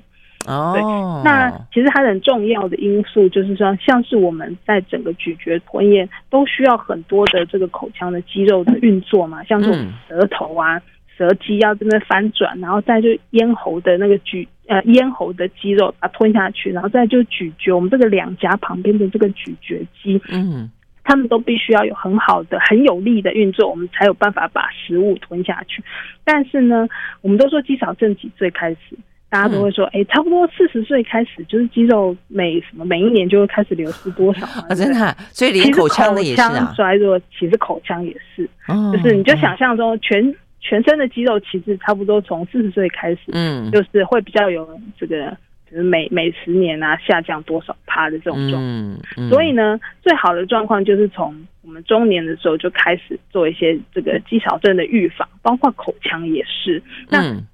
[0.48, 0.82] 哦，对，
[1.30, 10.82] 那其实它很重要的因素就是说，像是我们在整个咀嚼吞咽都需要很多的这个口腔的肌肉的运作嘛，像是我们舌头啊、
[11.18, 20.72] 舌肌要这边翻转，然后再就咽喉的那个咀呃咽喉的肌肉把它吞下去，然后再就咀嚼我们这个两颊旁边的这个咀嚼肌，嗯，
[21.04, 25.84] 他们都必须要有很好的、很有力的运作，我们才有办法把食物吞下去。
[26.24, 26.88] 但是呢，
[27.22, 28.98] 我们都说肌少症几岁开始？
[29.30, 34.70] 大家都会说，哎、嗯，差不多四十岁开始，就是肌肉每什么每一年就会开始流失多少啊？
[34.76, 36.50] 真的、啊，所以连口腔的也是啊。
[36.50, 45.36] 口腔衰弱，其实口腔也是，嗯、就是你就想象中全全身的肌肉其实差不多从四十岁开始，嗯，就是会比较有这个，
[45.70, 49.30] 就是每每十年啊下降多少趴的这种状况。
[49.30, 56.82] 所以呢，最好的状况就是从我们中年的时候就开始做一些这个肌少症的预防，包括口腔也是。
[57.10, 57.46] 那、嗯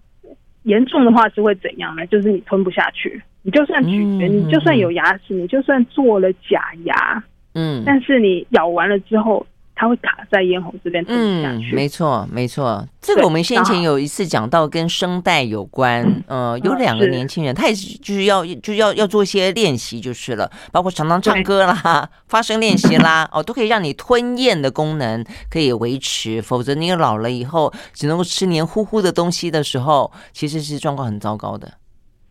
[0.63, 2.05] 严重的话是会怎样呢？
[2.07, 7.23] 就是你吞不下去，你就算咀嚼，嗯、你就算有牙齿，嗯、你就算做了假牙，
[7.53, 9.45] 嗯，但是你咬完了之后。
[9.75, 11.71] 它会卡在咽喉这边吞不下去。
[11.71, 12.87] 嗯，没错，没错。
[13.01, 31.73] 这个我们先前有一次讲到跟声带有关，嗯、呃，有两个年轻人，他也是就是要就要要做一些练习就是了，包括常常唱歌啦、对 发声练习啦，哦，都可以让你吞咽的功能可以维持，否则你老了以后只能够吃黏糊糊的东西的时候，其实是状况很糟糕的。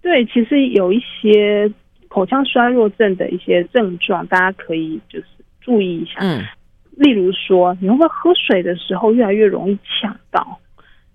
[0.01, 1.71] 对，其实有一些
[2.09, 5.27] 口腔衰弱症的一些症状，大家可以就是
[5.61, 6.13] 注意一下。
[6.21, 6.43] 嗯。
[6.97, 10.59] 例如说，你会不会喝水的时候越来越容易呛到？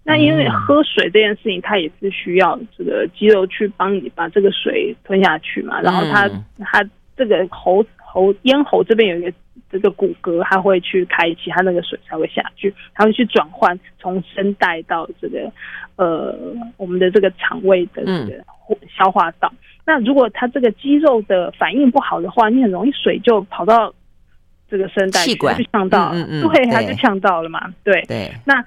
[0.04, 5.82] 那因为喝水这件事情，它也是需要这个肌肉去帮你把这个水吞下去嘛。
[5.82, 9.38] 然后它它这个喉喉咽喉这边有一个
[9.70, 15.52] 这个骨骼，它会去开启，它那个水才会下去，它会去转换从声带到这个
[15.98, 16.34] 呃
[16.78, 18.44] 我们的这个肠胃的这个
[18.98, 19.54] 消化道。
[19.86, 23.94] 那如果它这个肌肉的反应不好的话，你很容易水就跑到。
[24.70, 27.74] 这个声带气管就呛到了，嗯嗯嗯对，它就呛到了嘛。
[27.84, 28.32] 对，对。
[28.46, 28.64] 那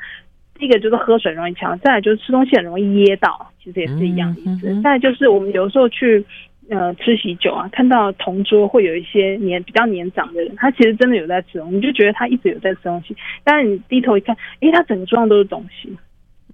[0.58, 4.80] 第一个就是喝水容易呛，再来就是吃东西很容易噎到，其实也是一样的意思。
[4.82, 6.24] 再来就是我们有时候去
[6.68, 15.96] 呃吃喜酒啊，看到同桌会有一些年比较年长的人，他其实真的有在吃东西，你就觉得他一直有在吃东西，但是你低头一看，诶，他整个桌上都是东西。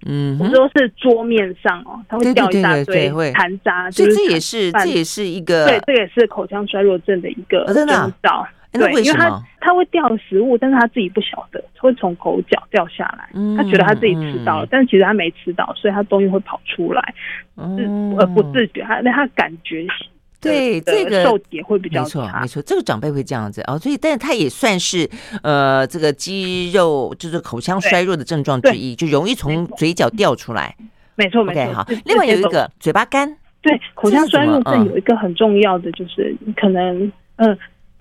[0.05, 7.85] 嗯，有时候是桌面上哦，它会掉一大堆残渣，所以这也是这也是一个对，这也是口腔衰弱症的一个征
[8.21, 8.47] 兆。
[8.77, 13.29] 对，因为他他会掉食物，但是他自己不晓得，会从口角掉下来。
[13.57, 17.13] 他觉得他自己吃到了，嗯、但是其实他没吃到，所以他东西会跑出来，
[17.55, 18.81] 嗯、呃不自觉。
[18.83, 19.85] 他那他感觉
[20.39, 23.77] 对这个受体会比较错，没错，这个长辈会这样子哦。
[23.77, 25.09] 所以，但是他也算是
[25.41, 30.75] 呃，这个肌肉就是口腔衰弱的症状之一，就容易从嘴角掉出来。
[31.15, 31.61] 没错，没错。
[31.61, 37.57] Okay, 好，另外有一个嘴巴干，对，口腔衰弱症有一个很重要的就是可能嗯。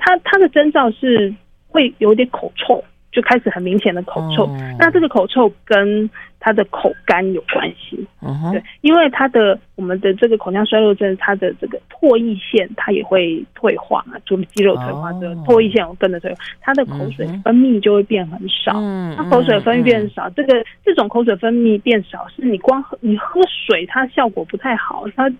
[0.06, 1.34] 呃他他的征兆是
[1.68, 4.44] 会有点口臭，就开始很明显的口臭。
[4.44, 4.56] Oh.
[4.78, 8.06] 那这个口臭跟他的口干有关系。
[8.22, 8.52] Uh huh.
[8.52, 18.72] 对，因为他的我们的这个口腔衰弱症，它的这个唾液腺它也会退化嘛，就肌肉退化，这个唾液腺会跟着退化，它的口水分泌就会变很少。
[18.76, 19.30] 嗯、uh，他、huh.
[19.30, 20.34] 口水分泌变少，uh huh.
[20.36, 25.30] 这个这种口水分泌变少，是你光喝你喝水，它效果不太好，它。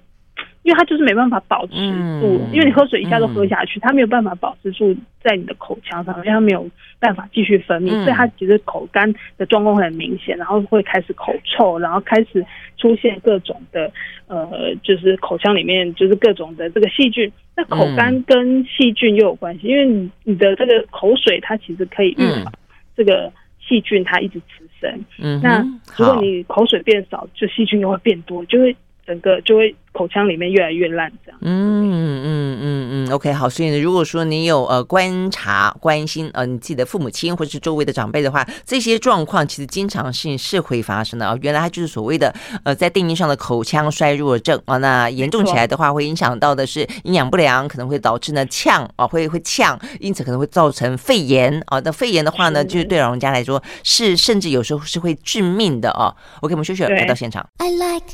[0.66, 12.44] 因为它就是没办法保持住，嗯、因为你喝水一下都喝下去，嗯、它没有办法保持住在你的口腔上，因为它没有办法继续分泌，嗯、所以它其实口干的状况很明显，然后会开始口臭，然后开始
[12.78, 13.88] 出现各种的
[14.26, 17.30] 呃，就是口腔里面就是各种的这个细菌。
[17.56, 22.52] 那口干跟细菌又有关系，因为你你的这个口水它其实可以预防
[22.96, 23.32] 这个
[23.64, 25.04] 细菌它一直滋生。
[25.20, 25.64] 嗯，那
[25.96, 28.74] 如果你口水变少，就细菌又会变多，就会
[29.06, 29.72] 整个就会。
[29.96, 31.38] 口腔里面越来越烂，这样。
[31.40, 33.48] 嗯嗯嗯嗯，OK，好。
[33.48, 41.36] 所以呢，如果说你有呃观察、关心呃你自己的父母亲或者是周围的长辈的话，这些状况其实经常性是会发生的啊。
[41.40, 44.76] 原来它就是所谓的呃在定义上的口腔衰弱症啊。
[44.78, 51.80] 那严重起来的话，会影响到的是营养不良，可能会导致呢呛啊，会会呛，因此可能会造成肺炎啊。
[51.80, 56.14] 那肺炎的话呢，就是对老人家来说是甚至有时候是会致命的啊。
[56.40, 57.48] OK，我们休息回到现场。
[57.58, 58.06] I like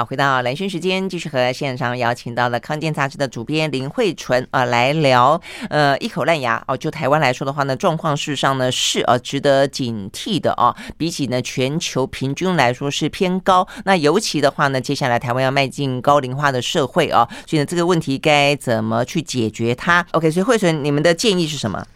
[0.00, 13.68] 好，回到蓝轩时间，继续和现场邀请到了康健杂志的主编林慧纯啊来聊，呃，一口烂牙哦，就台湾来说的话呢，状况事实上呢是呃值得警惕的啊，比起呢全球平均来说是偏高。
[13.84, 21.86] 那尤其的话呢，接下来台湾要迈进高龄化的社会啊，所以呢这个问题该怎么去解决它？OK，所以慧纯，你们的建议是什么？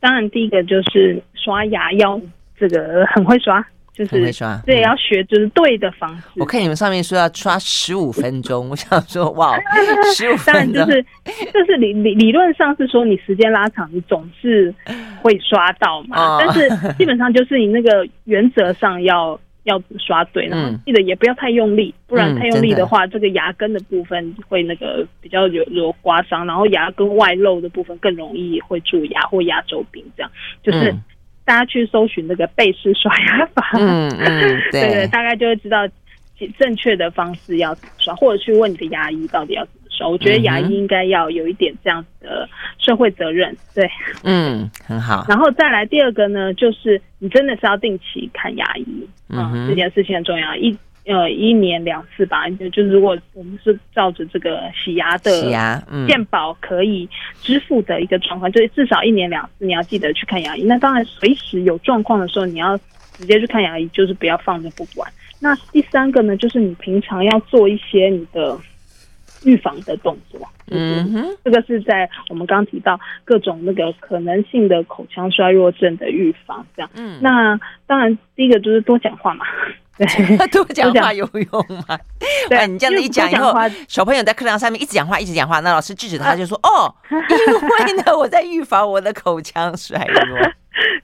[0.00, 2.20] 当然，第一个就是刷牙要
[2.58, 3.64] 这个很会刷。
[3.94, 4.10] 就是
[4.66, 6.24] 对，要学就是对的方式。
[6.36, 9.56] 我看你们上面说要刷十五分钟，我想说哇，
[10.16, 10.84] 十五分钟。
[10.84, 11.02] 当然就是
[11.52, 14.74] 就是理理理论上是说你时间拉长，你总是
[15.22, 16.38] 会刷到嘛。
[16.40, 16.68] 但是
[16.98, 30.30] 基本上就是你那个原则上要要刷对，然后记得也不要太用力，不然太用力的话，这个牙根的部分会那个比较有有刮伤，然后牙根外露的部分更容易会蛀牙或牙周病这样，
[30.64, 30.92] 就是。
[31.44, 35.86] 大家去搜寻那个贝氏刷牙法，嗯嗯， 对对对，大概就会知道
[36.58, 40.08] 正确的方式要怎么刷，或者去问你的牙医到底要怎么刷。
[40.08, 43.88] 我觉得牙医应该要有一点这样子的社会责任，对，
[44.24, 45.24] 嗯，很好。
[45.28, 48.86] 然后再来第二个呢，就是你真的是要定期看牙医，
[49.28, 50.56] 嗯，嗯，这件事情很重要。
[50.56, 50.76] 一
[51.06, 57.06] 呃，一年两次吧，就就是如果我们是照着这个洗牙的洗牙，嗯，健保可以
[57.42, 60.62] 支付的一个状况，就是至少一年两次，你要记得去看牙医。
[60.62, 62.76] 那当然，随时有状况的时候，你要
[63.18, 65.06] 直接去看牙医，就是不要放着不管。
[65.40, 68.58] 那第三个呢，就是你平常要做一些你的
[69.44, 70.40] 预防的动作。
[70.70, 76.90] 嗯哼，这个是在我们刚刚提到各种那个可能性的口腔衰弱症的预防，这样。
[76.96, 79.44] 嗯，那当然第一个就是多讲话嘛。
[79.96, 81.96] 对，多讲话有用吗？
[82.50, 83.52] 对，你这样子一讲以后，
[83.86, 90.50] 小朋友在课堂上面一直讲话，一直讲话，那老师制止他，就说：“哦， 因为呢，我在预防我的口腔衰弱。”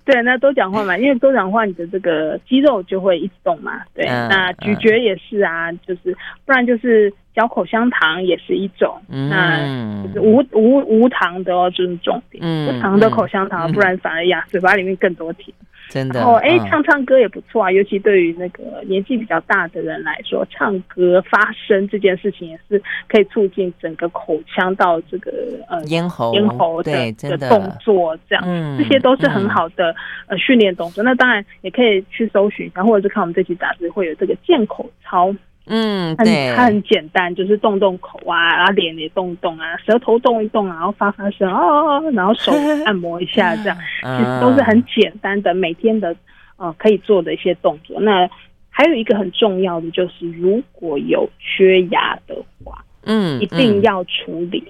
[0.04, 3.80] 对，那多讲话嘛，因为多讲话，你的这个肌肉就会一直动嘛。
[3.94, 9.58] 对，那咀嚼也是啊，就是不然就是嚼口香糖也是一种，那
[10.04, 15.54] 就是无无无糖的哦，就是重点，无糖的口香糖，不然反而呀，嘴巴里面更多甜。
[15.88, 25.32] 真的哦，哎，唱唱歌也不错啊，尤其对于那个年纪比较大的人来说，唱歌发声这件事情也是可以促进整个口腔到这个
[25.68, 28.44] 呃咽喉咽喉的的动作，这样，
[28.78, 29.92] 这些都是很好的
[30.28, 31.02] 呃训练动作。
[31.02, 35.34] 那当然也可以去搜寻一下，或者是看我们这期杂志会有这个健口操。
[35.72, 42.50] 嗯，很它很简单，就是动动口啊，然后脸也动动啊，舌头动一动，然后发发声哦，然后手
[42.84, 46.14] 按摩一下，这样 其实都是很简单的每天的
[46.56, 48.00] 呃可以做的一些动作。
[48.00, 48.28] 那
[48.68, 54.64] 还有一个很重要的就是，如果有缺牙的话，嗯，一定要处理。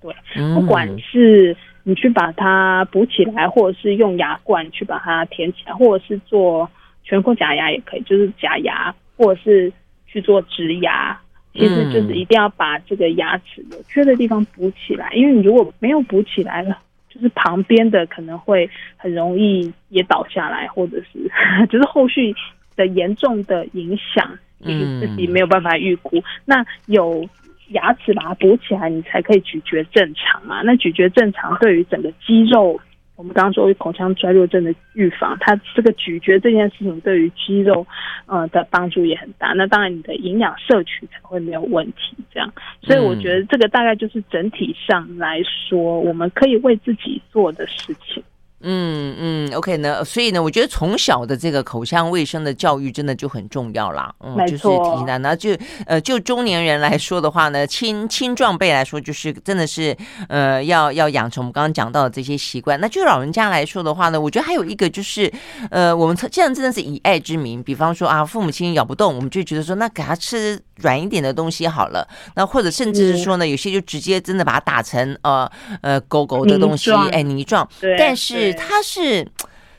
[0.00, 0.12] 对，
[0.54, 6.68] 不管是你去把它补起来，或者是用牙冠去把它填起来，或者是做
[7.04, 9.72] 全口假牙也可以，就是假牙或者是。
[10.12, 11.18] 去做植牙，
[11.54, 21.30] 其实就是一定要把这个牙齿有缺的地方补起来，因为你如果没有补起来了，就是旁边的可能会很容易也倒下来，或者是
[21.70, 22.34] 就是后续
[22.76, 26.22] 的严重的影响，你自己没有办法预估。
[26.44, 27.26] 那有
[27.68, 30.60] 牙齿把它补起来，你才可以咀嚼正常嘛。
[30.62, 32.78] 那咀嚼正常对于整个肌肉。
[33.14, 37.86] 我们刚刚说口腔衰弱症的预防，它这个咀嚼这件事情对于肌肉
[38.26, 39.52] 呃的帮助也很大。
[39.52, 42.16] 那当然，你的营养摄取才会没有问题。
[42.32, 42.52] 这样，
[42.82, 48.22] 所以我觉得这个大概就是整体上来说，我们可以为自己做的事情。
[48.62, 54.14] 嗯嗯，OK 呢，所以呢，我觉得从小的这个口腔卫生的教育真的就很重要啦。
[54.20, 54.32] 嗯。
[54.46, 55.56] 就是提醒他，那就
[55.86, 59.96] 呃，就中年人来说的话呢，青青壮辈来说，就是真的是
[60.28, 62.78] 呃，要要养成我们刚刚讲到的这些习惯。
[62.80, 65.32] 那就老人家来说的话呢，我觉得还有一个就是
[65.70, 72.06] 呃，我们这样真的是以爱之名，比方说啊，父母亲咬不动，我们就觉得说，那给他吃软一点的东西好了。
[72.34, 75.50] 那或者甚至是说呢，有些就直接真的把它打成呃
[75.82, 77.66] 呃狗狗的东西，哎泥状。
[77.80, 77.96] 对。
[77.96, 79.26] 但是它是，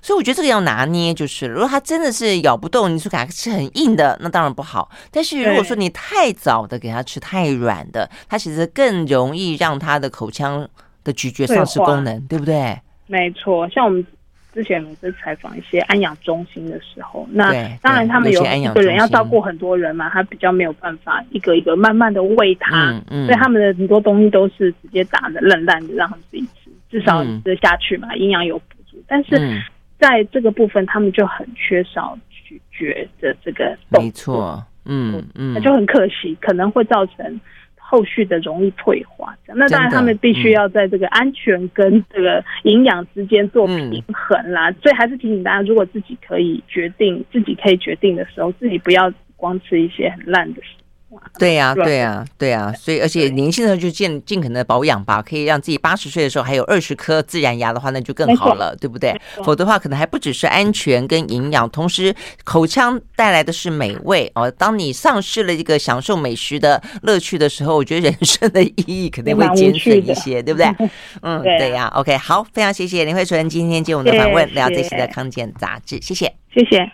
[0.01, 4.89] 所以我觉得这个要拿捏，就是如果它真的是咬不动，你说给它吃很硬的，那当然不好。
[5.11, 10.67] 但是如果说你太早的给它吃太软的，它其实更容易让它的口腔
[11.03, 12.77] 的咀嚼丧失功能，对不对？
[13.07, 14.05] 没错，像我们
[14.53, 17.51] 之前每次采访一些安养中心的时候，那
[17.81, 26.62] 当然他们有一个人要照顾很多人嘛，他比较没有办法一个一个慢慢的喂他，嗯嗯、所以他们的很多东西都是直接打的烂烂的，让他们自己吃。
[26.93, 29.03] 至少吃下去嘛，营养有补足。
[29.07, 29.59] 但是
[29.97, 34.03] 在这个部分，他们就很缺少咀嚼的这个动作。
[34.03, 37.41] 没错，嗯嗯，那就很可惜，可能会造成
[37.79, 39.35] 后续的容易退化。
[39.47, 44.71] 那当然，他们必须要在这个安全跟这个营养之间做平衡啦。
[44.83, 50.82] 所以还是提醒大家，如果自己可以决定，自己可以决定的时候，自己不要光吃一些很烂的食物。
[51.39, 59.19] 对呀，对呀，对呀，所以而且年轻的时候就尽尽可能的保养吧，可以让自己八十岁的时候还有二十颗自然牙的话，那就更好了，对不对？
[59.37, 64.49] 否则的话，可能还不只是安全跟营养，同时口腔带来的是美味哦。
[64.51, 70.67] 当你丧失了一个享受美食的乐趣的时候，我觉得人生的意义肯定会减损一些，对不对？
[71.21, 71.91] 嗯，对呀。
[71.95, 76.91] OK，好，非常谢谢林慧纯今天接我们的访问，聊这期的康健杂志，谢谢，谢谢。